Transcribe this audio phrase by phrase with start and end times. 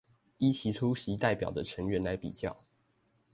[0.39, 2.57] 依其出席代表的成員來比較